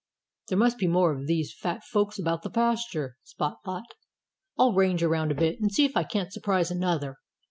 "There 0.47 0.57
must 0.57 0.79
be 0.79 0.87
more 0.87 1.13
of 1.13 1.27
these 1.27 1.53
fat 1.53 1.83
folks 1.83 2.17
about 2.17 2.41
the 2.41 2.49
pasture," 2.49 3.17
Spot 3.21 3.57
thought. 3.63 3.93
"I'll 4.57 4.73
range 4.73 5.03
around 5.03 5.29
a 5.31 5.35
bit 5.35 5.59
and 5.61 5.71
see 5.71 5.85
if 5.85 5.95
I 5.95 6.03
can't 6.05 6.33
surprise 6.33 6.71
another." 6.71 7.17